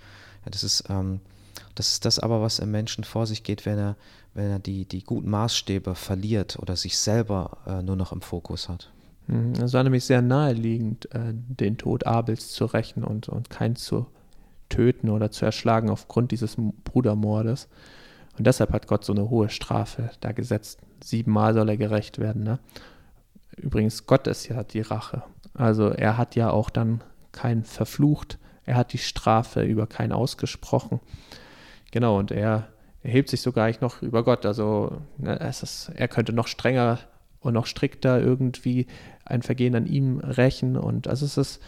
[0.45, 1.21] Ja, das, ist, ähm,
[1.75, 3.97] das ist das aber, was im Menschen vor sich geht, wenn er,
[4.35, 8.69] wenn er die, die guten Maßstäbe verliert oder sich selber äh, nur noch im Fokus
[8.69, 8.91] hat.
[9.27, 13.77] Mhm, es war nämlich sehr naheliegend, äh, den Tod Abels zu rächen und, und keinen
[13.77, 14.07] zu
[14.71, 17.69] töten oder zu erschlagen aufgrund dieses Brudermordes.
[18.39, 20.81] Und deshalb hat Gott so eine hohe Strafe da gesetzt.
[21.05, 22.43] Siebenmal soll er gerecht werden.
[22.43, 22.59] Ne?
[23.57, 25.23] Übrigens, Gott ist ja die Rache.
[25.53, 27.03] Also er hat ja auch dann
[27.33, 28.39] keinen verflucht.
[28.65, 31.01] Er hat die Strafe über keinen ausgesprochen.
[31.91, 32.69] Genau, und er
[33.03, 34.47] erhebt sich sogar eigentlich noch über Gott.
[34.47, 36.99] Also ne, ist, er könnte noch strenger
[37.41, 38.87] und noch strikter irgendwie
[39.25, 40.77] ein Vergehen an ihm rächen.
[40.77, 41.61] Und also es ist,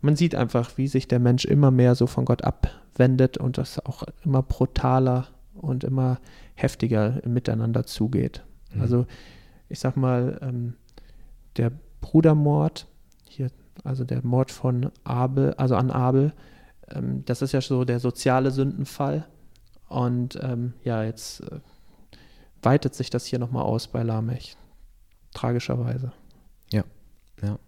[0.00, 3.84] man sieht einfach, wie sich der Mensch immer mehr so von Gott abwendet und das
[3.84, 6.20] auch immer brutaler und immer
[6.54, 8.42] heftiger miteinander zugeht.
[8.72, 8.80] Mhm.
[8.80, 9.06] Also
[9.68, 10.74] ich sag mal, ähm,
[11.56, 12.86] der Brudermord,
[13.24, 13.50] hier,
[13.84, 16.32] also der Mord von Abel, also an Abel,
[16.88, 19.26] ähm, das ist ja so der soziale Sündenfall.
[19.88, 21.60] Und ähm, ja, jetzt äh,
[22.62, 24.56] weitet sich das hier nochmal aus bei Lamech.
[25.34, 26.12] Tragischerweise.
[26.72, 26.84] Ja,
[27.42, 27.58] ja.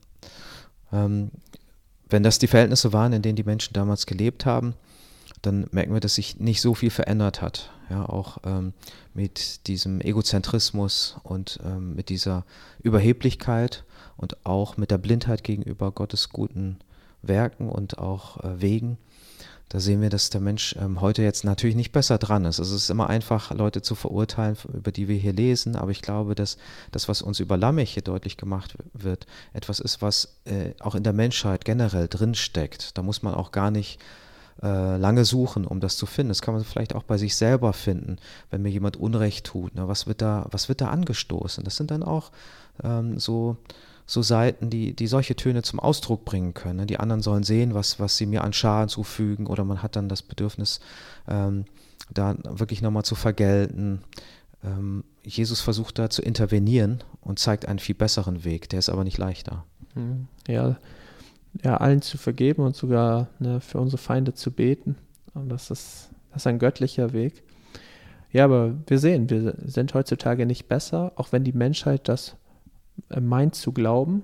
[2.12, 4.74] Wenn das die Verhältnisse waren, in denen die Menschen damals gelebt haben,
[5.40, 7.70] dann merken wir, dass sich nicht so viel verändert hat.
[7.88, 8.74] Ja, auch ähm,
[9.14, 12.44] mit diesem Egozentrismus und ähm, mit dieser
[12.82, 13.84] Überheblichkeit
[14.16, 16.78] und auch mit der Blindheit gegenüber Gottes guten
[17.22, 18.98] Werken und auch äh, Wegen.
[19.72, 22.60] Da sehen wir, dass der Mensch ähm, heute jetzt natürlich nicht besser dran ist.
[22.60, 26.02] Also es ist immer einfach, Leute zu verurteilen, über die wir hier lesen, aber ich
[26.02, 26.58] glaube, dass
[26.90, 31.04] das, was uns über Lamech hier deutlich gemacht wird, etwas ist, was äh, auch in
[31.04, 32.98] der Menschheit generell drinsteckt.
[32.98, 33.98] Da muss man auch gar nicht
[34.62, 36.28] äh, lange suchen, um das zu finden.
[36.28, 38.16] Das kann man vielleicht auch bei sich selber finden,
[38.50, 39.74] wenn mir jemand Unrecht tut.
[39.74, 39.88] Ne?
[39.88, 41.64] Was, wird da, was wird da angestoßen?
[41.64, 42.30] Das sind dann auch
[42.84, 43.56] ähm, so,
[44.06, 46.80] so Seiten, die, die solche Töne zum Ausdruck bringen können.
[46.80, 46.86] Ne?
[46.86, 50.08] Die anderen sollen sehen, was, was sie mir an Schaden zufügen oder man hat dann
[50.08, 50.80] das Bedürfnis,
[51.28, 51.64] ähm,
[52.12, 54.02] da wirklich nochmal zu vergelten.
[54.64, 58.68] Ähm, Jesus versucht da zu intervenieren und zeigt einen viel besseren Weg.
[58.68, 59.64] Der ist aber nicht leichter.
[59.94, 60.26] Hm.
[60.48, 60.76] Ja,
[61.62, 64.96] ja, allen zu vergeben und sogar ne, für unsere Feinde zu beten.
[65.34, 67.42] Und das ist, das ist ein göttlicher Weg.
[68.32, 72.36] Ja, aber wir sehen, wir sind heutzutage nicht besser, auch wenn die Menschheit das
[73.20, 74.22] meint zu glauben.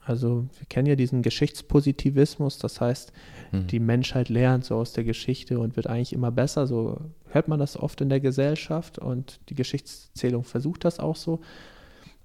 [0.00, 3.12] Also wir kennen ja diesen Geschichtspositivismus, das heißt,
[3.52, 3.66] Mhm.
[3.68, 6.66] die Menschheit lernt so aus der Geschichte und wird eigentlich immer besser.
[6.66, 11.40] So hört man das oft in der Gesellschaft und die Geschichtszählung versucht das auch so.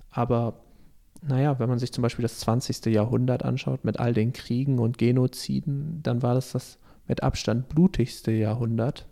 [0.09, 0.61] Aber
[1.21, 2.85] naja, wenn man sich zum Beispiel das 20.
[2.87, 8.31] Jahrhundert anschaut mit all den Kriegen und Genoziden, dann war das das mit Abstand blutigste
[8.31, 9.07] Jahrhundert,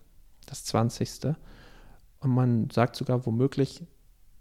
[0.45, 1.35] das 20.
[2.19, 3.81] Und man sagt sogar, womöglich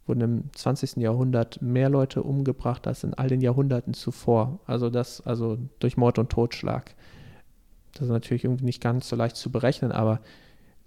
[0.08, 0.96] wurden im 20.
[0.96, 4.60] Jahrhundert mehr Leute umgebracht als in all den Jahrhunderten zuvor.
[4.66, 6.94] Also das, also durch Mord und Totschlag.
[7.92, 10.20] Das ist natürlich irgendwie nicht ganz so leicht zu berechnen, aber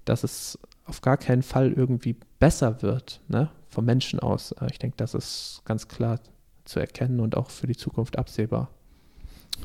[0.05, 4.53] dass es auf gar keinen Fall irgendwie besser wird, ne, vom Menschen aus.
[4.71, 6.19] Ich denke, das ist ganz klar
[6.65, 8.69] zu erkennen und auch für die Zukunft absehbar.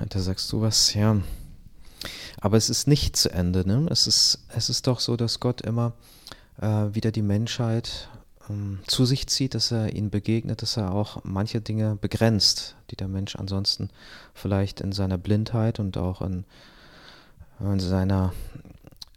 [0.09, 1.17] Da sagst du was, ja.
[2.41, 3.87] Aber es ist nicht zu Ende, ne?
[3.91, 5.95] Es ist, es ist doch so, dass Gott immer
[6.61, 8.09] äh, wieder die Menschheit
[8.49, 12.97] ähm, zu sich zieht, dass er ihnen begegnet, dass er auch manche Dinge begrenzt, die
[12.97, 13.91] der Mensch ansonsten
[14.35, 16.45] vielleicht in seiner Blindheit und auch in,
[17.61, 18.33] in seiner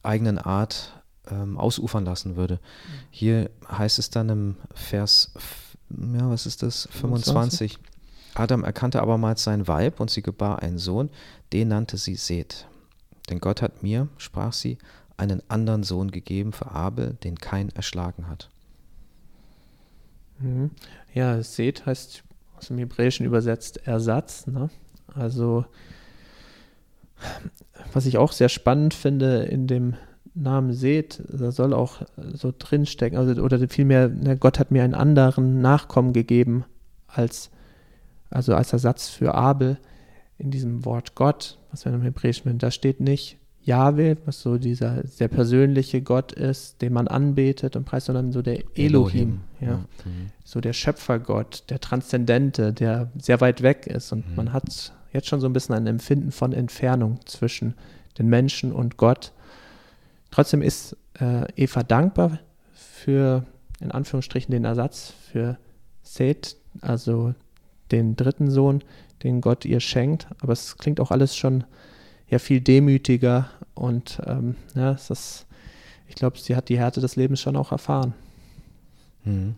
[0.04, 0.94] eigenen Art
[1.30, 2.60] ähm, ausufern lassen würde.
[3.12, 5.32] Hier heißt es dann im Vers,
[5.90, 6.88] ja, was ist das?
[6.92, 7.74] 25.
[7.74, 7.80] 25.
[8.36, 11.10] Adam erkannte abermals sein Weib und sie gebar einen Sohn,
[11.52, 12.68] den nannte sie Seth.
[13.30, 14.78] Denn Gott hat mir, sprach sie,
[15.18, 18.50] einen anderen Sohn gegeben für Abel, den kein erschlagen hat.
[20.40, 20.72] Mhm.
[21.14, 22.24] Ja, Seth heißt
[22.58, 24.48] aus dem Hebräischen übersetzt Ersatz.
[24.48, 24.70] Ne?
[25.14, 25.66] Also,
[27.94, 29.96] was ich auch sehr spannend finde in dem
[30.36, 32.02] Namen Seth, da soll auch
[32.34, 36.66] so drinstecken, also, oder vielmehr, ne, Gott hat mir einen anderen Nachkommen gegeben
[37.08, 37.50] als,
[38.30, 39.78] also als Ersatz für Abel.
[40.38, 43.38] In diesem Wort Gott, was wir im Hebräischen finden, da steht nicht
[43.70, 48.42] Jahwe, was so dieser sehr persönliche Gott ist, den man anbetet und preist, sondern so
[48.42, 49.40] der Elohim, Elohim.
[49.62, 49.68] Ja.
[49.68, 49.78] ja.
[49.78, 50.32] Mhm.
[50.44, 54.12] so der Schöpfergott, der Transzendente, der sehr weit weg ist.
[54.12, 54.36] Und mhm.
[54.36, 57.76] man hat jetzt schon so ein bisschen ein Empfinden von Entfernung zwischen
[58.18, 59.34] den Menschen und Gott.
[60.32, 62.40] Trotzdem ist äh, Eva dankbar
[62.74, 63.46] für,
[63.80, 65.58] in Anführungsstrichen, den Ersatz für
[66.02, 67.36] Seth, also
[67.92, 68.84] den dritten Sohn,
[69.24, 70.28] den Gott ihr schenkt.
[70.42, 71.66] Aber es klingt auch alles schon
[72.30, 75.46] ja viel demütiger und ähm, ja, es ist,
[76.08, 78.14] ich glaube, sie hat die Härte des Lebens schon auch erfahren.
[79.24, 79.56] Mhm.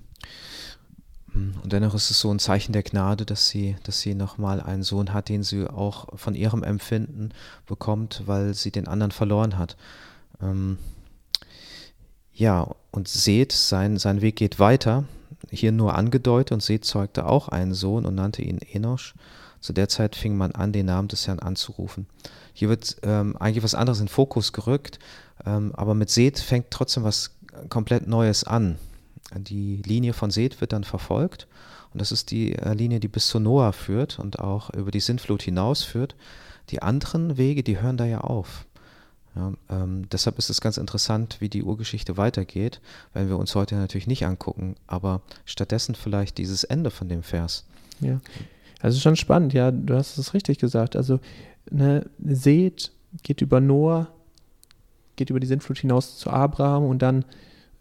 [1.33, 1.55] mhm.
[1.63, 4.83] Und dennoch ist es so ein Zeichen der Gnade, dass sie, dass sie nochmal einen
[4.83, 7.29] Sohn hat, den sie auch von ihrem Empfinden
[7.65, 9.75] bekommt, weil sie den anderen verloren hat.
[10.41, 10.77] Ähm,
[12.33, 15.03] ja, und seht, sein, sein Weg geht weiter.
[15.49, 19.15] Hier nur angedeutet und Seth zeugte auch einen Sohn und nannte ihn Enosch.
[19.59, 22.07] Zu der Zeit fing man an, den Namen des Herrn anzurufen.
[22.53, 24.99] Hier wird ähm, eigentlich was anderes in Fokus gerückt,
[25.45, 27.35] ähm, aber mit Seth fängt trotzdem was
[27.69, 28.77] komplett Neues an.
[29.35, 31.47] Die Linie von Seth wird dann verfolgt
[31.93, 34.99] und das ist die äh, Linie, die bis zu Noah führt und auch über die
[34.99, 36.15] Sintflut hinausführt.
[36.69, 38.65] Die anderen Wege, die hören da ja auf.
[39.35, 42.81] Ja, ähm, deshalb ist es ganz interessant, wie die Urgeschichte weitergeht,
[43.13, 47.65] wenn wir uns heute natürlich nicht angucken, aber stattdessen vielleicht dieses Ende von dem Vers.
[48.01, 48.19] Ja,
[48.81, 50.95] also schon spannend, ja, du hast es richtig gesagt.
[50.97, 51.19] Also
[51.69, 52.91] ne, Seth
[53.23, 54.07] geht über Noah,
[55.15, 57.25] geht über die Sintflut hinaus zu Abraham und dann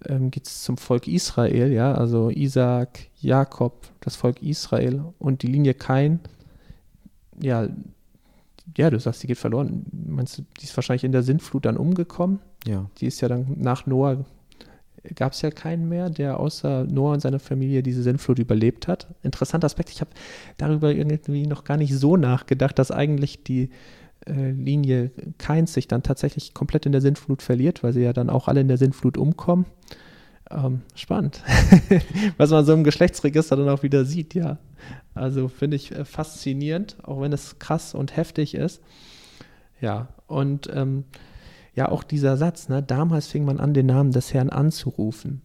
[0.06, 5.46] ähm, geht es zum Volk Israel, ja, also Isaac, Jakob, das Volk Israel und die
[5.46, 6.20] Linie Kain,
[7.40, 7.68] ja,
[8.76, 9.84] ja, du sagst, die geht verloren.
[9.92, 12.40] Meinst du, die ist wahrscheinlich in der Sintflut dann umgekommen?
[12.66, 12.88] Ja.
[12.98, 14.24] Die ist ja dann nach Noah,
[15.14, 19.06] gab es ja keinen mehr, der außer Noah und seiner Familie diese Sintflut überlebt hat.
[19.22, 20.10] Interessanter Aspekt, ich habe
[20.58, 23.70] darüber irgendwie noch gar nicht so nachgedacht, dass eigentlich die
[24.26, 28.30] äh, Linie Keins sich dann tatsächlich komplett in der Sintflut verliert, weil sie ja dann
[28.30, 29.66] auch alle in der Sintflut umkommen.
[30.50, 31.42] Ähm, spannend.
[32.36, 34.58] Was man so im Geschlechtsregister dann auch wieder sieht, ja.
[35.14, 38.82] Also finde ich äh, faszinierend, auch wenn es krass und heftig ist.
[39.80, 41.04] Ja, und ähm,
[41.74, 45.42] ja, auch dieser Satz, ne, damals fing man an, den Namen des Herrn anzurufen.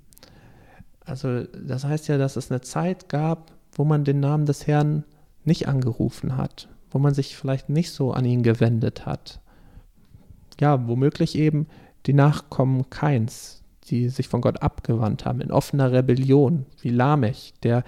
[1.06, 5.04] Also das heißt ja, dass es eine Zeit gab, wo man den Namen des Herrn
[5.44, 9.40] nicht angerufen hat, wo man sich vielleicht nicht so an ihn gewendet hat.
[10.60, 11.68] Ja, womöglich eben
[12.06, 17.84] die Nachkommen Keins, die sich von Gott abgewandt haben, in offener Rebellion, wie Lamech, der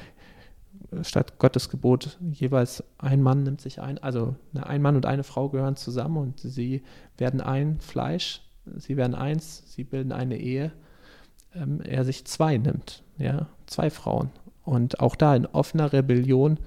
[1.02, 5.50] statt Gottes Gebot jeweils ein Mann nimmt sich ein, also ein Mann und eine Frau
[5.50, 6.84] gehören zusammen und sie
[7.18, 8.42] werden ein Fleisch,
[8.78, 10.72] sie werden eins, sie bilden eine Ehe,
[11.54, 14.30] ähm, er sich zwei nimmt, ja, zwei Frauen.
[14.64, 16.60] Und auch da in offener Rebellion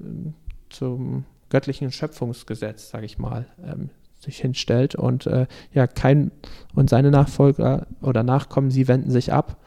[0.00, 0.34] ähm,
[0.70, 6.30] zum göttlichen Schöpfungsgesetz, sage ich mal, ähm, sich hinstellt und äh, ja, kein
[6.74, 9.58] und seine Nachfolger oder Nachkommen, sie wenden sich ab.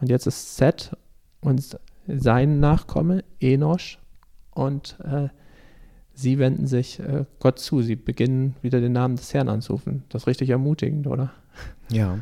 [0.00, 0.96] Und jetzt ist Seth
[1.40, 3.98] und sein Nachkomme, Enosch,
[4.50, 5.28] und äh,
[6.14, 7.82] sie wenden sich äh, Gott zu.
[7.82, 10.04] Sie beginnen wieder den Namen des Herrn anzurufen.
[10.08, 11.32] Das ist richtig ermutigend, oder?
[11.90, 12.20] Ja.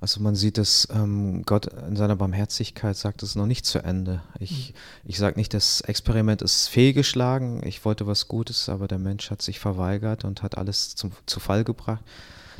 [0.00, 4.20] Also man sieht es, ähm, Gott in seiner Barmherzigkeit sagt es noch nicht zu Ende.
[4.40, 5.10] Ich, mhm.
[5.10, 7.64] ich sage nicht, das Experiment ist fehlgeschlagen.
[7.64, 11.38] Ich wollte was Gutes, aber der Mensch hat sich verweigert und hat alles zum, zu
[11.38, 12.02] Fall gebracht.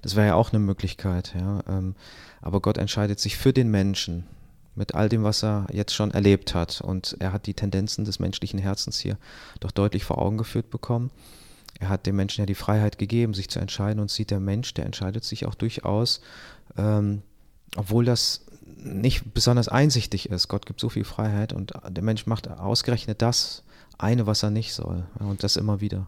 [0.03, 1.35] Das wäre ja auch eine Möglichkeit.
[1.35, 1.61] Ja.
[1.69, 1.97] Ähm,
[2.41, 4.25] aber Gott entscheidet sich für den Menschen
[4.75, 6.81] mit all dem, was er jetzt schon erlebt hat.
[6.81, 9.19] Und er hat die Tendenzen des menschlichen Herzens hier
[9.61, 11.11] doch deutlich vor Augen geführt bekommen.
[11.81, 14.73] Er hat dem Menschen ja die Freiheit gegeben, sich zu entscheiden und sieht der Mensch,
[14.75, 16.21] der entscheidet sich auch durchaus
[16.77, 17.23] ähm,
[17.77, 18.45] obwohl das
[18.77, 20.49] nicht besonders einsichtig ist.
[20.49, 23.65] Gott gibt so viel Freiheit und der Mensch macht ausgerechnet das
[23.99, 25.05] eine, was er nicht soll.
[25.19, 26.07] Und das immer wieder.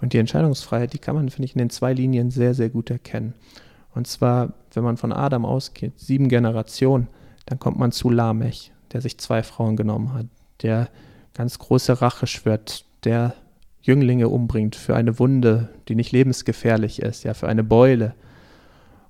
[0.00, 2.90] Und die Entscheidungsfreiheit, die kann man, finde ich, in den zwei Linien sehr, sehr gut
[2.90, 3.34] erkennen.
[3.94, 7.08] Und zwar, wenn man von Adam ausgeht, sieben Generationen,
[7.46, 10.26] dann kommt man zu Lamech, der sich zwei Frauen genommen hat,
[10.62, 10.88] der
[11.34, 13.34] ganz große Rache schwört, der
[13.82, 18.14] Jünglinge umbringt für eine Wunde, die nicht lebensgefährlich ist, ja, für eine Beule.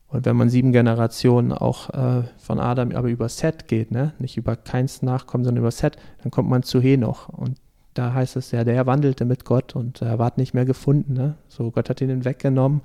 [0.09, 4.15] Und wenn man sieben Generationen auch äh, von Adam aber über Set geht, ne?
[4.19, 7.29] nicht über keins Nachkommen, sondern über Set, dann kommt man zu Henoch.
[7.29, 7.57] Und
[7.95, 11.15] da heißt es ja, der wandelte mit Gott und er ward nicht mehr gefunden.
[11.15, 11.35] Ne?
[11.49, 12.83] So, Gott hat ihn weggenommen.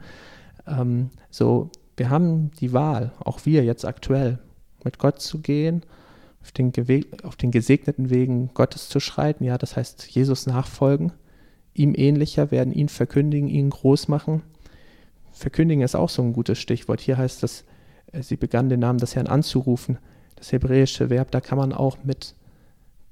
[0.67, 4.39] Ähm, so, wir haben die Wahl, auch wir jetzt aktuell,
[4.83, 5.83] mit Gott zu gehen,
[6.41, 6.71] auf den,
[7.23, 9.43] auf den gesegneten Wegen Gottes zu schreiten.
[9.43, 11.11] Ja, das heißt, Jesus nachfolgen,
[11.73, 14.43] ihm ähnlicher werden, ihn verkündigen, ihn groß machen
[15.31, 16.99] Verkündigen ist auch so ein gutes Stichwort.
[16.99, 17.63] Hier heißt es,
[18.11, 19.97] äh, sie begann den Namen des Herrn anzurufen.
[20.35, 22.35] Das hebräische Verb, da kann man auch mit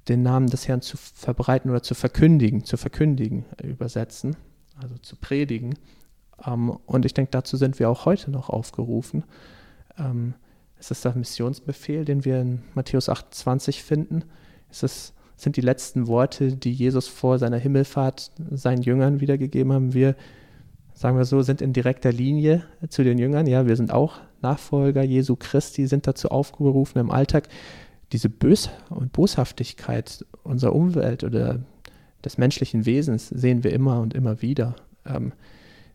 [0.07, 4.37] den Namen des Herrn zu verbreiten oder zu verkündigen, zu verkündigen übersetzen,
[4.81, 5.75] also zu predigen.
[6.45, 9.23] Ähm, und ich denke, dazu sind wir auch heute noch aufgerufen.
[10.79, 14.23] Ist der Missionsbefehl, den wir in Matthäus 28 finden.
[14.69, 19.93] Ist, sind die letzten Worte, die Jesus vor seiner Himmelfahrt seinen Jüngern wiedergegeben haben.
[19.93, 20.15] Wir
[20.93, 23.45] sagen wir so, sind in direkter Linie zu den Jüngern.
[23.45, 27.49] Ja, wir sind auch Nachfolger Jesu Christi, sind dazu aufgerufen im Alltag,
[28.11, 31.59] diese Bös und Boshaftigkeit unserer Umwelt oder
[32.23, 34.75] des menschlichen Wesens sehen wir immer und immer wieder.
[35.05, 35.33] Ähm,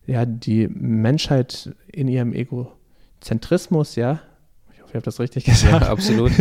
[0.06, 4.20] ja, die Menschheit in ihrem Egozentrismus, ja,
[4.92, 5.84] ich habe das richtig gesagt.
[5.84, 6.32] Ja, absolut.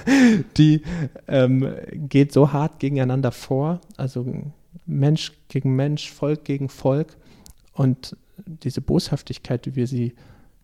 [0.56, 0.82] die
[1.28, 4.26] ähm, geht so hart gegeneinander vor, also
[4.84, 7.16] Mensch gegen Mensch, Volk gegen Volk.
[7.72, 10.14] Und diese Boshaftigkeit, wie wir sie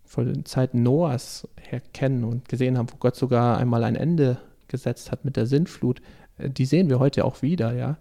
[0.05, 4.39] vor den Zeiten Noahs her kennen und gesehen haben, wo Gott sogar einmal ein Ende
[4.67, 6.03] gesetzt hat mit der Sintflut,
[6.39, 7.97] äh, die sehen wir heute auch wieder, ja.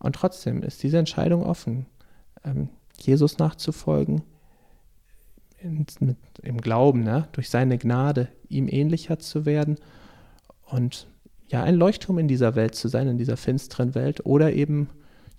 [0.00, 1.86] Und trotzdem ist diese Entscheidung offen,
[2.44, 2.68] ähm,
[2.98, 4.22] Jesus nachzufolgen,
[5.62, 7.28] in, mit, im Glauben, ne?
[7.32, 9.76] durch seine Gnade ihm ähnlicher zu werden
[10.66, 11.06] und
[11.48, 14.88] ja, ein Leuchtturm in dieser Welt zu sein, in dieser finsteren Welt oder eben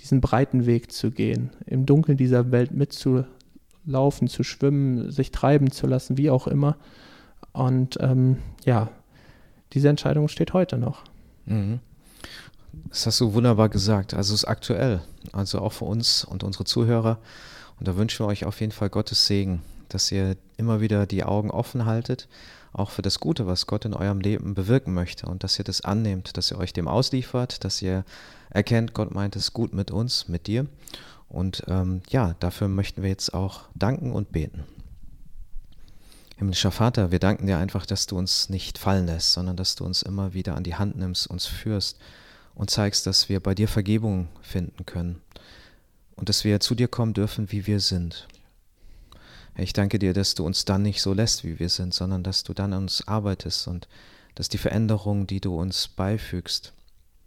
[0.01, 5.88] diesen breiten Weg zu gehen, im Dunkeln dieser Welt mitzulaufen, zu schwimmen, sich treiben zu
[5.88, 6.77] lassen, wie auch immer.
[7.51, 8.89] Und ähm, ja,
[9.73, 11.03] diese Entscheidung steht heute noch.
[11.45, 11.79] Mhm.
[12.89, 14.13] Das hast du wunderbar gesagt.
[14.13, 15.01] Also es ist aktuell.
[15.31, 17.19] Also auch für uns und unsere Zuhörer.
[17.79, 19.62] Und da wünschen wir euch auf jeden Fall Gottes Segen,
[19.93, 22.27] dass ihr immer wieder die Augen offen haltet,
[22.73, 25.27] auch für das Gute, was Gott in eurem Leben bewirken möchte.
[25.27, 28.03] Und dass ihr das annehmt, dass ihr euch dem ausliefert, dass ihr
[28.49, 30.65] erkennt, Gott meint es gut mit uns, mit dir.
[31.29, 34.63] Und ähm, ja, dafür möchten wir jetzt auch danken und beten.
[36.38, 39.86] Himmlischer Vater, wir danken dir einfach, dass du uns nicht fallen lässt, sondern dass du
[39.86, 41.99] uns immer wieder an die Hand nimmst, uns führst
[42.56, 45.21] und zeigst, dass wir bei dir Vergebung finden können
[46.15, 48.27] und dass wir zu dir kommen dürfen, wie wir sind.
[49.55, 52.43] Ich danke dir, dass du uns dann nicht so lässt, wie wir sind, sondern dass
[52.43, 53.87] du dann an uns arbeitest und
[54.35, 56.73] dass die Veränderungen, die du uns beifügst,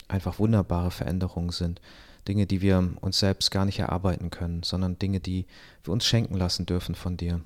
[0.08, 1.80] einfach wunderbare Veränderungen sind.
[2.26, 5.46] Dinge, die wir uns selbst gar nicht erarbeiten können, sondern Dinge, die
[5.84, 7.40] wir uns schenken lassen dürfen von dir.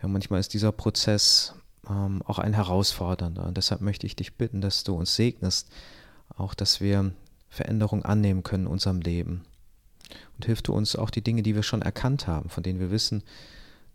[0.00, 1.54] Ja, manchmal ist dieser Prozess
[1.88, 3.44] ähm, auch ein herausfordernder.
[3.44, 5.68] Und deshalb möchte ich dich bitten, dass du uns segnest,
[6.36, 7.12] auch dass wir
[7.48, 9.44] Veränderung annehmen können in unserem Leben.
[10.36, 12.90] Und hilf du uns auch die Dinge, die wir schon erkannt haben, von denen wir
[12.90, 13.22] wissen,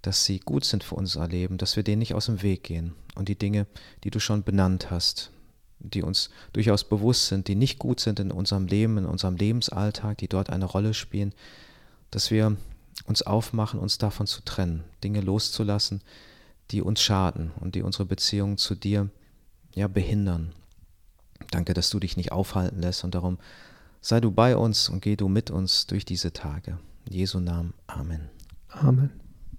[0.08, 2.94] dass sie gut sind für unser Leben, dass wir denen nicht aus dem Weg gehen.
[3.16, 3.68] Und die Dinge,
[4.06, 5.32] die du schon benannt hast,
[5.80, 10.18] die uns durchaus bewusst sind, die nicht gut sind in unserem Leben, in unserem Lebensalltag,
[10.20, 11.34] die dort eine Rolle spielen,
[12.10, 12.56] dass wir
[13.06, 16.02] uns aufmachen, uns davon zu trennen, Dinge loszulassen,
[16.72, 19.10] die uns schaden und die unsere Beziehung zu dir
[19.76, 20.54] ja behindern.
[21.52, 23.40] Danke, dass du dich nicht aufhalten lässt und darum
[24.00, 26.80] sei du bei uns und geh du mit uns durch diese Tage.
[27.08, 27.74] In Jesu Namen.
[27.88, 28.30] Amen.
[28.70, 29.27] Amen.